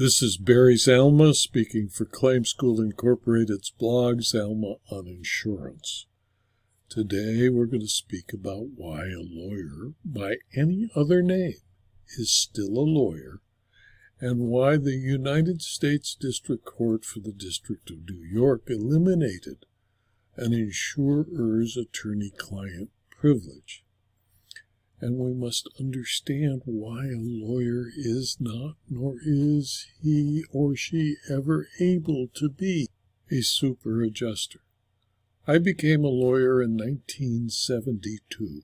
This 0.00 0.22
is 0.22 0.38
Barry 0.38 0.76
Zalma 0.76 1.34
speaking 1.34 1.90
for 1.90 2.06
Claim 2.06 2.46
School 2.46 2.80
Incorporated's 2.80 3.68
blog, 3.68 4.20
Zalma 4.20 4.76
on 4.90 5.06
Insurance. 5.06 6.06
Today 6.88 7.50
we're 7.50 7.66
going 7.66 7.82
to 7.82 7.86
speak 7.86 8.32
about 8.32 8.68
why 8.76 9.02
a 9.02 9.20
lawyer 9.20 9.92
by 10.02 10.36
any 10.56 10.88
other 10.96 11.20
name 11.20 11.58
is 12.16 12.32
still 12.32 12.78
a 12.78 12.88
lawyer 12.88 13.42
and 14.22 14.48
why 14.48 14.78
the 14.78 14.96
United 14.96 15.60
States 15.60 16.16
District 16.18 16.64
Court 16.64 17.04
for 17.04 17.20
the 17.20 17.34
District 17.36 17.90
of 17.90 18.08
New 18.08 18.24
York 18.24 18.62
eliminated 18.68 19.66
an 20.34 20.54
insurer's 20.54 21.76
attorney 21.76 22.32
client 22.38 22.88
privilege 23.10 23.84
and 25.00 25.16
we 25.16 25.32
must 25.32 25.68
understand 25.78 26.62
why 26.64 27.06
a 27.06 27.16
lawyer 27.16 27.86
is 27.96 28.36
not, 28.38 28.76
nor 28.88 29.16
is 29.24 29.86
he 30.02 30.44
or 30.50 30.76
she 30.76 31.16
ever 31.30 31.68
able 31.80 32.28
to 32.34 32.48
be, 32.48 32.88
a 33.30 33.40
super 33.40 34.02
adjuster. 34.02 34.60
I 35.46 35.58
became 35.58 36.04
a 36.04 36.08
lawyer 36.08 36.62
in 36.62 36.76
1972. 36.76 38.62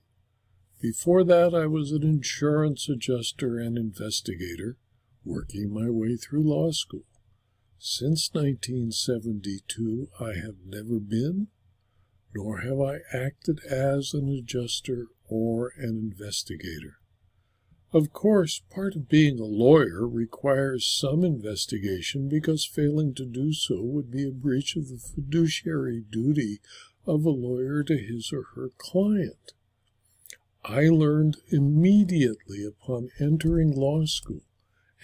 Before 0.79 1.23
that, 1.23 1.55
I 1.55 1.65
was 1.65 1.91
an 1.91 2.03
insurance 2.03 2.87
adjuster 2.87 3.57
and 3.57 3.77
investigator, 3.77 4.77
working 5.25 5.73
my 5.73 5.89
way 5.89 6.17
through 6.17 6.43
law 6.43 6.71
school. 6.71 7.05
Since 7.79 8.29
1972, 8.33 10.09
I 10.19 10.33
have 10.35 10.55
never 10.65 10.99
been, 10.99 11.47
nor 12.35 12.59
have 12.59 12.79
I 12.79 12.99
acted 13.11 13.59
as 13.65 14.13
an 14.13 14.29
adjuster 14.29 15.07
or 15.27 15.73
an 15.77 15.97
investigator. 15.97 16.97
Of 17.93 18.11
course, 18.11 18.61
part 18.69 18.95
of 18.95 19.07
being 19.07 19.39
a 19.39 19.45
lawyer 19.45 20.05
requires 20.05 20.85
some 20.85 21.23
investigation 21.23 22.27
because 22.27 22.65
failing 22.65 23.13
to 23.15 23.25
do 23.25 23.53
so 23.53 23.81
would 23.81 24.11
be 24.11 24.27
a 24.27 24.31
breach 24.31 24.75
of 24.75 24.89
the 24.89 24.97
fiduciary 24.97 26.01
duty 26.01 26.59
of 27.05 27.23
a 27.23 27.29
lawyer 27.29 27.83
to 27.83 27.97
his 27.97 28.31
or 28.33 28.43
her 28.55 28.71
client. 28.77 29.53
I 30.65 30.89
learned 30.89 31.37
immediately 31.49 32.65
upon 32.65 33.09
entering 33.21 33.71
law 33.71 34.05
school 34.05 34.41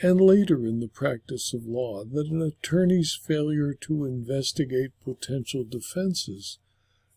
and 0.02 0.20
later 0.20 0.66
in 0.66 0.80
the 0.80 0.90
practice 0.90 1.54
of 1.54 1.66
law 1.66 2.04
that 2.04 2.28
an 2.28 2.42
attorney's 2.42 3.16
failure 3.16 3.74
to 3.74 4.04
investigate 4.04 4.92
potential 5.04 5.64
defenses 5.64 6.60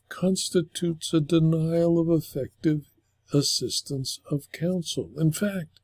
constitutes 0.08 1.12
a 1.12 1.20
denial 1.20 1.98
of 1.98 2.08
effective 2.08 2.86
assistance 3.32 4.20
of 4.30 4.50
counsel. 4.52 5.10
In 5.16 5.32
fact, 5.32 5.80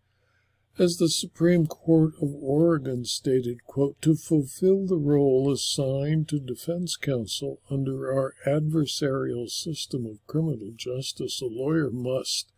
as 0.78 0.96
the 0.96 1.08
Supreme 1.08 1.66
Court 1.66 2.14
of 2.22 2.34
Oregon 2.34 3.04
stated, 3.04 3.64
quote, 3.64 4.00
to 4.02 4.14
fulfill 4.14 4.86
the 4.86 4.96
role 4.96 5.52
assigned 5.52 6.28
to 6.28 6.40
defense 6.40 6.96
counsel 6.96 7.60
under 7.70 8.12
our 8.12 8.34
adversarial 8.46 9.50
system 9.50 10.06
of 10.06 10.26
criminal 10.26 10.72
justice, 10.74 11.42
a 11.42 11.46
lawyer 11.46 11.90
must 11.90 12.50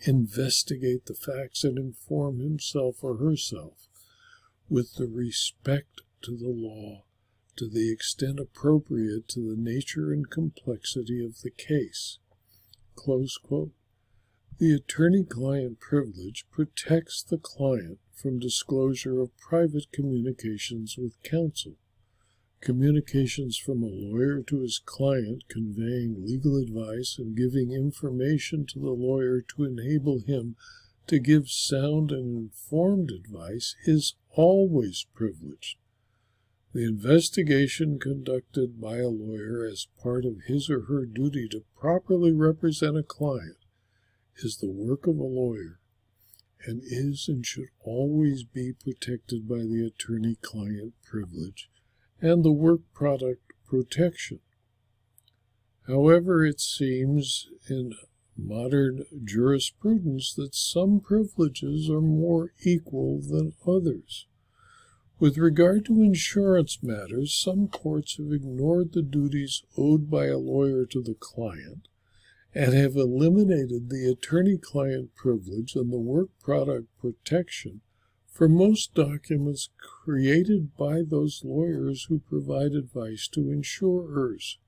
investigate 0.00 1.06
the 1.06 1.14
facts 1.14 1.64
and 1.64 1.78
inform 1.78 2.40
himself 2.40 3.02
or 3.02 3.16
herself 3.16 3.88
with 4.68 4.96
the 4.96 5.06
respect 5.06 6.02
to 6.22 6.36
the 6.36 6.48
law 6.48 7.04
to 7.56 7.68
the 7.68 7.92
extent 7.92 8.40
appropriate 8.40 9.28
to 9.28 9.40
the 9.40 9.60
nature 9.60 10.12
and 10.12 10.30
complexity 10.30 11.24
of 11.24 11.42
the 11.42 11.50
case. 11.50 12.18
Close 12.94 13.36
quote. 13.36 13.72
The 14.58 14.74
attorney 14.74 15.24
client 15.24 15.80
privilege 15.80 16.44
protects 16.50 17.22
the 17.22 17.38
client 17.38 17.98
from 18.14 18.38
disclosure 18.38 19.20
of 19.20 19.36
private 19.38 19.90
communications 19.92 20.96
with 20.96 21.20
counsel. 21.22 21.78
Communications 22.60 23.56
from 23.56 23.82
a 23.82 23.86
lawyer 23.86 24.42
to 24.42 24.60
his 24.60 24.78
client 24.78 25.48
conveying 25.48 26.24
legal 26.24 26.58
advice 26.58 27.18
and 27.18 27.36
giving 27.36 27.72
information 27.72 28.66
to 28.66 28.78
the 28.78 28.92
lawyer 28.92 29.40
to 29.40 29.64
enable 29.64 30.20
him 30.20 30.54
to 31.08 31.18
give 31.18 31.48
sound 31.48 32.12
and 32.12 32.36
informed 32.36 33.10
advice 33.10 33.74
is 33.84 34.14
always 34.30 35.06
privileged. 35.14 35.78
The 36.72 36.84
investigation 36.84 37.98
conducted 37.98 38.80
by 38.80 38.98
a 38.98 39.08
lawyer 39.08 39.64
as 39.64 39.88
part 40.00 40.24
of 40.24 40.42
his 40.46 40.70
or 40.70 40.82
her 40.82 41.04
duty 41.04 41.48
to 41.48 41.64
properly 41.74 42.32
represent 42.32 42.96
a 42.96 43.02
client 43.02 43.56
is 44.36 44.58
the 44.58 44.70
work 44.70 45.06
of 45.06 45.18
a 45.18 45.22
lawyer 45.22 45.80
and 46.64 46.80
is 46.84 47.26
and 47.28 47.44
should 47.44 47.68
always 47.80 48.44
be 48.44 48.72
protected 48.72 49.48
by 49.48 49.58
the 49.58 49.84
attorney 49.84 50.36
client 50.42 50.94
privilege 51.04 51.68
and 52.20 52.44
the 52.44 52.52
work 52.52 52.80
product 52.94 53.42
protection. 53.68 54.40
However, 55.86 56.44
it 56.44 56.60
seems 56.60 57.48
in 57.68 57.94
modern 58.36 59.04
jurisprudence 59.24 60.34
that 60.34 60.54
some 60.54 61.00
privileges 61.00 61.90
are 61.90 62.00
more 62.00 62.52
equal 62.64 63.20
than 63.20 63.54
others. 63.66 64.26
With 65.18 65.36
regard 65.38 65.84
to 65.86 66.02
insurance 66.02 66.78
matters, 66.82 67.34
some 67.34 67.68
courts 67.68 68.16
have 68.16 68.32
ignored 68.32 68.92
the 68.92 69.02
duties 69.02 69.62
owed 69.76 70.10
by 70.10 70.26
a 70.26 70.38
lawyer 70.38 70.86
to 70.86 71.02
the 71.02 71.14
client 71.14 71.88
and 72.54 72.74
have 72.74 72.96
eliminated 72.96 73.88
the 73.88 74.10
attorney 74.10 74.58
client 74.58 75.14
privilege 75.14 75.74
and 75.74 75.92
the 75.92 75.98
work 75.98 76.28
product 76.38 76.86
protection 77.00 77.80
for 78.26 78.48
most 78.48 78.94
documents 78.94 79.68
created 80.04 80.74
by 80.76 81.02
those 81.02 81.42
lawyers 81.44 82.06
who 82.08 82.18
provide 82.18 82.72
advice 82.72 83.28
to 83.28 83.50
insurers. 83.50 84.58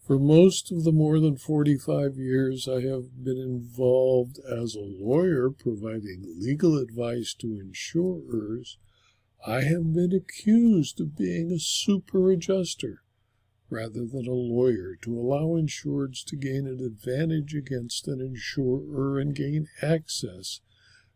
For 0.00 0.18
most 0.18 0.72
of 0.72 0.84
the 0.84 0.92
more 0.92 1.20
than 1.20 1.36
45 1.36 2.16
years 2.16 2.68
I 2.68 2.80
have 2.82 3.22
been 3.22 3.36
involved 3.36 4.38
as 4.38 4.74
a 4.74 4.80
lawyer 4.80 5.50
providing 5.50 6.36
legal 6.38 6.78
advice 6.78 7.34
to 7.40 7.58
insurers, 7.60 8.78
I 9.46 9.62
have 9.62 9.92
been 9.92 10.12
accused 10.12 11.00
of 11.00 11.16
being 11.16 11.52
a 11.52 11.58
super 11.58 12.30
adjuster 12.30 13.02
rather 13.70 14.06
than 14.06 14.26
a 14.26 14.32
lawyer 14.32 14.96
to 15.02 15.18
allow 15.18 15.56
insureds 15.60 16.24
to 16.24 16.36
gain 16.36 16.66
an 16.66 16.80
advantage 16.80 17.54
against 17.54 18.08
an 18.08 18.20
insurer 18.20 19.18
and 19.18 19.34
gain 19.34 19.68
access 19.82 20.60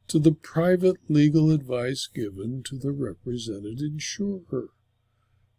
to 0.08 0.18
the 0.18 0.32
private 0.32 0.96
legal 1.08 1.50
advice 1.50 2.08
given 2.12 2.62
to 2.64 2.76
the 2.76 2.92
represented 2.92 3.80
insurer. 3.80 4.68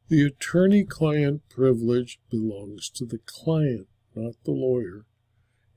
The 0.10 0.24
attorney 0.24 0.84
client 0.84 1.42
privilege 1.50 2.20
belongs 2.30 2.90
to 2.92 3.06
the 3.06 3.20
client, 3.26 3.88
not 4.16 4.36
the 4.44 4.52
lawyer, 4.52 5.06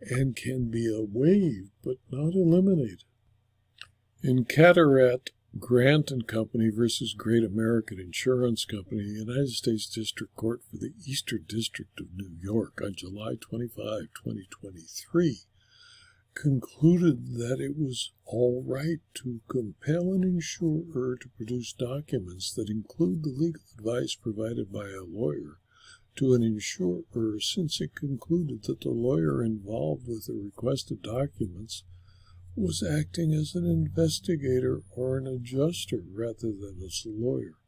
and 0.00 0.37
can 0.37 0.71
be 0.71 0.91
waived 1.10 1.71
but 1.83 1.97
not 2.10 2.34
eliminated. 2.34 3.04
In 4.22 4.44
Carteret 4.44 5.31
Grant 5.61 6.11
and 6.11 6.27
Company 6.27 6.71
versus 6.71 7.15
Great 7.15 7.44
American 7.44 8.00
Insurance 8.00 8.65
Company, 8.65 9.03
United 9.03 9.50
States 9.50 9.87
District 9.87 10.34
Court 10.34 10.61
for 10.69 10.77
the 10.77 10.93
Eastern 11.06 11.44
District 11.49 12.00
of 12.00 12.09
New 12.17 12.37
York 12.43 12.81
on 12.83 12.94
July 12.97 13.34
25, 13.41 13.77
2023, 14.12 15.39
concluded 16.34 17.37
that 17.37 17.61
it 17.61 17.78
was 17.78 18.12
all 18.25 18.65
right 18.66 18.99
to 19.15 19.41
compel 19.49 20.12
an 20.12 20.25
insurer 20.25 21.16
to 21.16 21.28
produce 21.37 21.72
documents 21.72 22.53
that 22.53 22.69
include 22.69 23.22
the 23.22 23.31
legal 23.31 23.62
advice 23.78 24.16
provided 24.16 24.72
by 24.72 24.89
a 24.89 25.05
lawyer 25.06 25.59
to 26.16 26.34
an 26.34 26.43
insurer 26.43 27.41
since 27.41 27.81
it 27.81 27.95
concluded 27.95 28.65
that 28.65 28.81
the 28.81 28.91
lawyer 28.91 29.45
involved 29.45 30.09
with 30.09 30.27
the 30.27 30.34
requested 30.34 31.03
documents 31.03 31.84
was 32.56 32.83
acting 32.83 33.33
as 33.34 33.55
an 33.55 33.67
investigator 33.67 34.83
or 34.91 35.19
an 35.19 35.27
adjuster 35.27 36.03
rather 36.12 36.53
than 36.53 36.81
as 36.84 37.05
a 37.06 37.11
lawyer. 37.11 37.59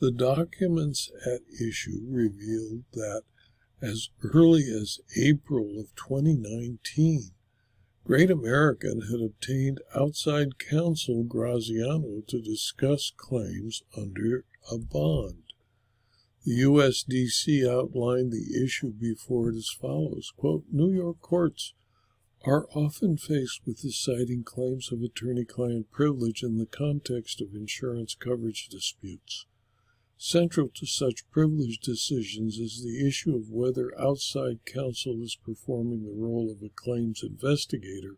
The 0.00 0.10
documents 0.10 1.10
at 1.26 1.42
issue 1.60 2.00
revealed 2.08 2.84
that 2.92 3.22
as 3.82 4.08
early 4.22 4.62
as 4.62 5.00
April 5.16 5.78
of 5.78 5.94
2019, 5.94 7.30
Great 8.04 8.30
American 8.30 9.02
had 9.02 9.20
obtained 9.20 9.80
outside 9.94 10.58
counsel 10.58 11.24
Graziano 11.24 12.22
to 12.26 12.40
discuss 12.40 13.12
claims 13.14 13.82
under 13.96 14.46
a 14.72 14.78
bond. 14.78 15.42
The 16.44 16.62
USDC 16.62 17.68
outlined 17.68 18.32
the 18.32 18.64
issue 18.64 18.92
before 18.92 19.50
it 19.50 19.56
as 19.56 19.68
follows 19.68 20.32
quote, 20.36 20.64
New 20.72 20.90
York 20.90 21.20
courts 21.20 21.74
are 22.44 22.68
often 22.74 23.16
faced 23.16 23.60
with 23.66 23.82
deciding 23.82 24.44
claims 24.44 24.92
of 24.92 25.02
attorney 25.02 25.44
client 25.44 25.90
privilege 25.90 26.42
in 26.42 26.56
the 26.56 26.66
context 26.66 27.40
of 27.40 27.54
insurance 27.54 28.14
coverage 28.14 28.68
disputes. 28.68 29.46
Central 30.16 30.68
to 30.68 30.86
such 30.86 31.28
privilege 31.30 31.78
decisions 31.78 32.58
is 32.58 32.82
the 32.82 33.06
issue 33.06 33.36
of 33.36 33.50
whether 33.50 33.92
outside 34.00 34.64
counsel 34.64 35.22
is 35.22 35.36
performing 35.44 36.04
the 36.04 36.14
role 36.14 36.50
of 36.50 36.62
a 36.62 36.68
claims 36.68 37.22
investigator 37.22 38.16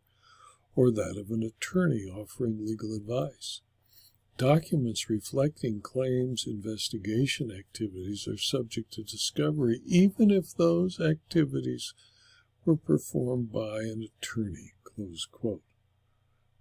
or 0.74 0.90
that 0.90 1.18
of 1.18 1.30
an 1.30 1.42
attorney 1.42 2.04
offering 2.04 2.64
legal 2.64 2.94
advice. 2.94 3.60
Documents 4.38 5.10
reflecting 5.10 5.82
claims 5.82 6.46
investigation 6.46 7.50
activities 7.50 8.26
are 8.26 8.38
subject 8.38 8.92
to 8.94 9.02
discovery 9.02 9.82
even 9.84 10.30
if 10.30 10.54
those 10.54 10.98
activities 11.00 11.92
were 12.64 12.76
performed 12.76 13.52
by 13.52 13.80
an 13.80 14.08
attorney. 14.18 14.72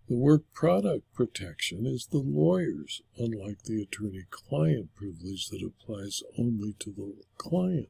The 0.10 0.16
work 0.16 0.44
product 0.54 1.14
protection 1.14 1.86
is 1.86 2.08
the 2.08 2.20
lawyer's, 2.20 3.02
unlike 3.18 3.64
the 3.64 3.82
attorney 3.82 4.24
client 4.30 4.96
privilege 4.96 5.50
that 5.50 5.62
applies 5.62 6.24
only 6.38 6.74
to 6.80 6.92
the 6.92 7.16
client. 7.38 7.90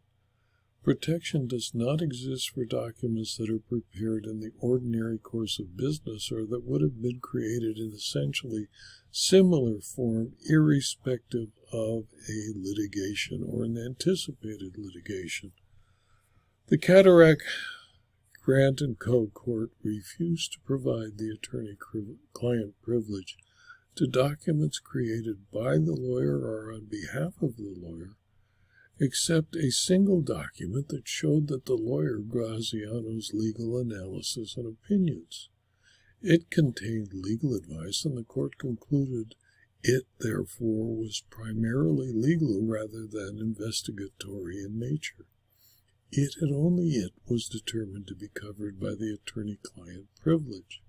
Protection 0.83 1.47
does 1.47 1.71
not 1.75 2.01
exist 2.01 2.49
for 2.49 2.65
documents 2.65 3.37
that 3.37 3.49
are 3.49 3.59
prepared 3.59 4.25
in 4.25 4.39
the 4.39 4.51
ordinary 4.59 5.19
course 5.19 5.59
of 5.59 5.77
business 5.77 6.31
or 6.31 6.45
that 6.47 6.65
would 6.65 6.81
have 6.81 7.01
been 7.01 7.19
created 7.19 7.77
in 7.77 7.91
essentially 7.93 8.67
similar 9.11 9.79
form, 9.79 10.33
irrespective 10.49 11.49
of 11.71 12.05
a 12.27 12.53
litigation 12.55 13.43
or 13.45 13.65
an 13.65 13.77
anticipated 13.77 14.77
litigation. 14.77 15.51
The 16.67 16.77
Cataract 16.77 17.43
Grant 18.41 18.81
and 18.81 18.97
Co. 18.97 19.27
Court 19.27 19.71
refused 19.83 20.53
to 20.53 20.59
provide 20.61 21.17
the 21.17 21.29
attorney 21.29 21.77
client 22.33 22.75
privilege 22.81 23.37
to 23.95 24.07
documents 24.07 24.79
created 24.79 25.51
by 25.51 25.77
the 25.77 25.95
lawyer 25.95 26.39
or 26.39 26.73
on 26.73 26.85
behalf 26.85 27.33
of 27.41 27.57
the 27.57 27.75
lawyer 27.77 28.15
except 28.99 29.55
a 29.55 29.71
single 29.71 30.21
document 30.21 30.89
that 30.89 31.07
showed 31.07 31.47
that 31.47 31.65
the 31.65 31.75
lawyer 31.75 32.19
Graziano's 32.19 33.31
legal 33.33 33.77
analysis 33.77 34.57
and 34.57 34.67
opinions. 34.67 35.49
It 36.21 36.51
contained 36.51 37.13
legal 37.13 37.55
advice, 37.55 38.03
and 38.03 38.17
the 38.17 38.23
court 38.23 38.57
concluded 38.57 39.35
it, 39.81 40.03
therefore, 40.19 40.97
was 40.97 41.23
primarily 41.29 42.11
legal 42.11 42.61
rather 42.61 43.07
than 43.09 43.39
investigatory 43.39 44.59
in 44.59 44.77
nature. 44.77 45.25
It 46.11 46.35
and 46.41 46.51
only 46.53 46.89
it 46.95 47.13
was 47.27 47.47
determined 47.47 48.07
to 48.07 48.15
be 48.15 48.29
covered 48.29 48.79
by 48.79 48.95
the 48.95 49.13
attorney 49.13 49.59
client 49.61 50.07
privilege. 50.19 50.81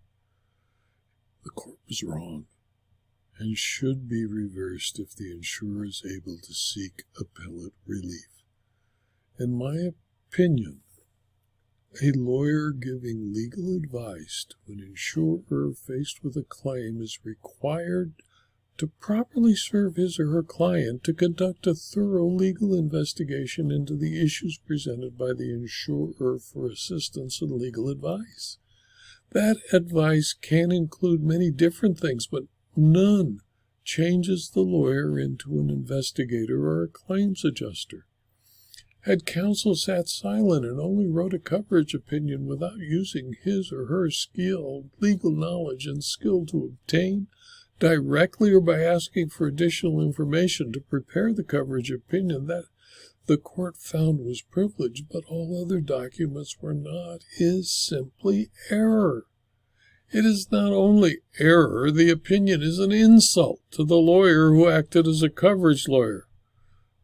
The 1.44 1.50
court 1.50 1.78
was 1.87 2.02
wrong 2.02 2.46
and 3.38 3.56
should 3.56 4.08
be 4.08 4.25
reversed 4.25 4.99
if 4.99 5.14
the 5.14 5.31
insurer 5.31 5.84
is 5.84 6.02
able 6.05 6.38
to 6.38 6.55
seek 6.55 7.05
appellate 7.19 7.75
relief. 7.87 8.28
In 9.38 9.52
my 9.52 9.90
opinion, 10.28 10.81
a 12.02 12.12
lawyer 12.12 12.70
giving 12.70 13.34
legal 13.34 13.76
advice 13.76 14.46
to 14.49 14.73
an 14.73 14.81
insurer 14.81 15.75
faced 15.75 16.25
with 16.25 16.37
a 16.37 16.44
claim 16.44 17.02
is 17.02 17.25
required 17.25 18.14
to 18.80 18.88
properly 19.00 19.54
serve 19.54 19.96
his 19.96 20.18
or 20.18 20.32
her 20.32 20.42
client 20.42 21.04
to 21.04 21.14
conduct 21.14 21.66
a 21.66 21.74
thorough 21.74 22.28
legal 22.28 22.74
investigation 22.74 23.70
into 23.70 23.96
the 23.96 24.20
issues 24.20 24.58
presented 24.66 25.16
by 25.16 25.32
the 25.32 25.52
insurer 25.54 26.38
for 26.38 26.66
assistance 26.66 27.40
and 27.40 27.52
legal 27.52 27.88
advice. 27.88 28.58
That 29.30 29.58
advice 29.72 30.34
can 30.34 30.72
include 30.72 31.22
many 31.22 31.50
different 31.50 31.98
things, 31.98 32.26
but 32.26 32.44
None 32.76 33.40
changes 33.82 34.50
the 34.50 34.60
lawyer 34.60 35.18
into 35.18 35.58
an 35.58 35.70
investigator 35.70 36.66
or 36.66 36.84
a 36.84 36.88
claims 36.88 37.44
adjuster. 37.44 38.06
Had 39.00 39.26
counsel 39.26 39.74
sat 39.74 40.08
silent 40.08 40.64
and 40.64 40.78
only 40.78 41.06
wrote 41.06 41.34
a 41.34 41.38
coverage 41.38 41.94
opinion 41.94 42.46
without 42.46 42.78
using 42.78 43.34
his 43.42 43.72
or 43.72 43.86
her 43.86 44.10
skill, 44.10 44.90
legal 45.00 45.32
knowledge, 45.32 45.86
and 45.86 46.04
skill 46.04 46.46
to 46.46 46.64
obtain, 46.64 47.26
directly 47.80 48.52
or 48.52 48.60
by 48.60 48.80
asking 48.80 49.30
for 49.30 49.46
additional 49.46 50.00
information 50.00 50.72
to 50.72 50.80
prepare 50.80 51.32
the 51.32 51.42
coverage 51.42 51.90
opinion, 51.90 52.46
that 52.46 52.66
the 53.26 53.36
court 53.36 53.76
found 53.76 54.20
was 54.20 54.42
privileged, 54.42 55.06
but 55.10 55.24
all 55.28 55.60
other 55.64 55.80
documents 55.80 56.56
were 56.60 56.74
not, 56.74 57.22
is 57.38 57.70
simply 57.70 58.50
error. 58.70 59.24
It 60.12 60.24
is 60.24 60.50
not 60.50 60.72
only 60.72 61.18
error, 61.38 61.90
the 61.90 62.10
opinion 62.10 62.62
is 62.62 62.78
an 62.78 62.92
insult 62.92 63.60
to 63.72 63.84
the 63.84 63.96
lawyer 63.96 64.50
who 64.50 64.68
acted 64.68 65.06
as 65.06 65.22
a 65.22 65.30
coverage 65.30 65.86
lawyer. 65.88 66.26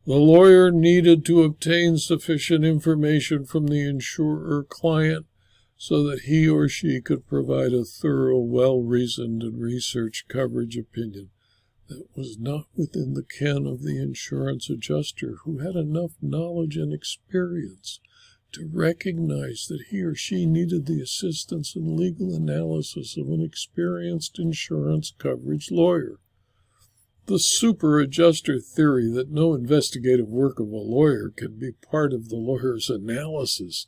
The 0.07 0.17
lawyer 0.17 0.71
needed 0.71 1.25
to 1.27 1.43
obtain 1.43 1.99
sufficient 1.99 2.65
information 2.65 3.45
from 3.45 3.69
the 3.69 3.89
insurer 3.89 4.65
client 4.69 5.27
so 5.77 6.03
that 6.05 6.23
he 6.23 6.49
or 6.49 6.69
she 6.69 7.01
could 7.01 7.27
provide 7.27 7.73
a 7.73 7.85
thorough, 7.85 8.39
well 8.39 8.81
reasoned, 8.81 9.43
and 9.43 9.61
researched 9.61 10.29
coverage 10.29 10.77
opinion 10.77 11.31
that 11.89 12.07
was 12.17 12.39
not 12.39 12.67
within 12.75 13.15
the 13.15 13.23
ken 13.23 13.67
of 13.67 13.83
the 13.83 14.01
insurance 14.01 14.69
adjuster 14.71 15.37
who 15.45 15.59
had 15.59 15.77
enough 15.77 16.13
knowledge 16.21 16.77
and 16.77 16.93
experience 16.93 18.01
to 18.53 18.69
recognize 18.73 19.67
that 19.69 19.85
he 19.91 20.01
or 20.01 20.15
she 20.15 20.47
needed 20.47 20.87
the 20.87 21.01
assistance 21.01 21.77
and 21.77 21.97
legal 21.97 22.35
analysis 22.35 23.17
of 23.17 23.29
an 23.29 23.43
experienced 23.43 24.39
insurance 24.39 25.13
coverage 25.19 25.71
lawyer. 25.71 26.19
The 27.27 27.39
super 27.39 28.01
adjuster 28.01 28.61
theory 28.61 29.11
that 29.11 29.31
no 29.31 29.53
investigative 29.55 30.29
work 30.29 30.59
of 30.59 30.69
a 30.69 30.77
lawyer 30.77 31.33
can 31.37 31.59
be 31.59 31.73
part 31.73 32.13
of 32.13 32.29
the 32.29 32.37
lawyer's 32.37 32.89
analysis 32.89 33.87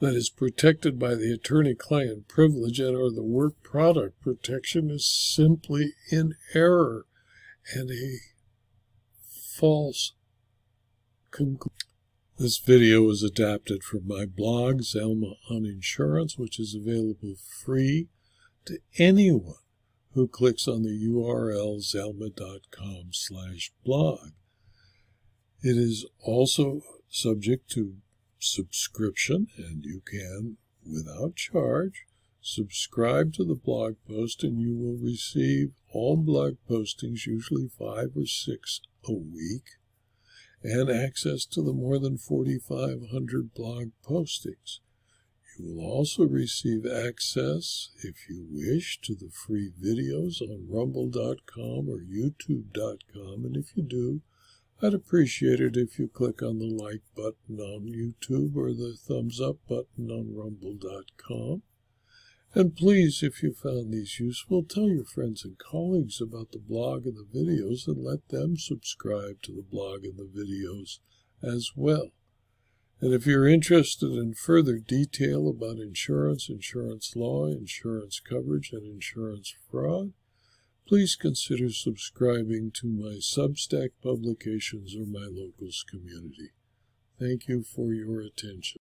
that 0.00 0.14
is 0.14 0.30
protected 0.30 0.98
by 0.98 1.14
the 1.14 1.32
attorney 1.32 1.74
client 1.74 2.28
privilege 2.28 2.80
and 2.80 2.96
or 2.96 3.10
the 3.10 3.22
work 3.22 3.62
product 3.62 4.20
protection 4.20 4.90
is 4.90 5.06
simply 5.06 5.92
in 6.10 6.34
error 6.54 7.06
and 7.74 7.90
a 7.90 8.16
false 9.56 10.14
conclusion. 11.30 11.78
This 12.36 12.58
video 12.58 13.02
was 13.02 13.22
adapted 13.22 13.84
from 13.84 14.08
my 14.08 14.26
blog, 14.26 14.80
Zalma 14.80 15.36
on 15.48 15.64
Insurance, 15.64 16.36
which 16.36 16.58
is 16.58 16.74
available 16.74 17.36
free 17.64 18.08
to 18.66 18.78
anyone 18.98 19.54
who 20.14 20.26
clicks 20.26 20.66
on 20.66 20.82
the 20.82 21.08
URL 21.08 21.78
zalma.com 21.78 23.10
slash 23.12 23.72
blog. 23.84 24.30
It 25.62 25.76
is 25.76 26.06
also 26.20 26.80
subject 27.08 27.70
to 27.70 27.96
subscription, 28.44 29.48
and 29.56 29.84
you 29.84 30.00
can, 30.04 30.56
without 30.84 31.36
charge, 31.36 32.06
subscribe 32.40 33.32
to 33.32 33.44
the 33.44 33.54
blog 33.54 33.94
post 34.06 34.44
and 34.44 34.60
you 34.60 34.74
will 34.76 34.96
receive 34.96 35.72
all 35.90 36.16
blog 36.16 36.56
postings, 36.68 37.26
usually 37.26 37.68
five 37.68 38.10
or 38.16 38.26
six 38.26 38.80
a 39.08 39.12
week 39.12 39.64
and 40.64 40.90
access 40.90 41.44
to 41.44 41.62
the 41.62 41.74
more 41.74 41.98
than 41.98 42.16
4,500 42.16 43.52
blog 43.52 43.90
postings. 44.02 44.80
You 45.58 45.76
will 45.76 45.84
also 45.84 46.24
receive 46.24 46.84
access, 46.86 47.90
if 48.02 48.28
you 48.28 48.46
wish, 48.50 48.98
to 49.02 49.14
the 49.14 49.30
free 49.30 49.70
videos 49.70 50.40
on 50.40 50.66
rumble.com 50.68 51.88
or 51.88 51.98
youtube.com. 51.98 53.44
And 53.44 53.56
if 53.56 53.76
you 53.76 53.82
do, 53.84 54.22
I'd 54.84 54.92
appreciate 54.92 55.60
it 55.60 55.78
if 55.78 55.98
you 55.98 56.08
click 56.08 56.42
on 56.42 56.58
the 56.58 56.68
like 56.68 57.00
button 57.16 57.58
on 57.58 57.86
YouTube 57.86 58.54
or 58.54 58.74
the 58.74 58.94
thumbs 58.94 59.40
up 59.40 59.56
button 59.66 60.10
on 60.10 60.36
rumble.com. 60.36 61.62
And 62.54 62.76
please, 62.76 63.22
if 63.22 63.42
you 63.42 63.54
found 63.54 63.94
these 63.94 64.20
useful, 64.20 64.62
tell 64.62 64.90
your 64.90 65.06
friends 65.06 65.42
and 65.42 65.56
colleagues 65.56 66.20
about 66.20 66.52
the 66.52 66.58
blog 66.58 67.06
and 67.06 67.16
the 67.16 67.24
videos 67.24 67.88
and 67.88 68.04
let 68.04 68.28
them 68.28 68.58
subscribe 68.58 69.40
to 69.44 69.52
the 69.52 69.62
blog 69.62 70.04
and 70.04 70.18
the 70.18 70.24
videos 70.24 70.98
as 71.42 71.70
well. 71.74 72.10
And 73.00 73.14
if 73.14 73.26
you're 73.26 73.48
interested 73.48 74.12
in 74.12 74.34
further 74.34 74.76
detail 74.76 75.48
about 75.48 75.78
insurance, 75.78 76.50
insurance 76.50 77.14
law, 77.16 77.46
insurance 77.46 78.20
coverage, 78.20 78.70
and 78.70 78.84
insurance 78.84 79.54
fraud, 79.70 80.12
please 80.86 81.16
consider 81.16 81.70
subscribing 81.70 82.70
to 82.72 82.86
my 82.86 83.16
Substack 83.20 83.90
publications 84.02 84.94
or 84.94 85.06
my 85.06 85.26
locals 85.30 85.84
community. 85.88 86.50
Thank 87.18 87.48
you 87.48 87.62
for 87.62 87.92
your 87.92 88.20
attention. 88.20 88.80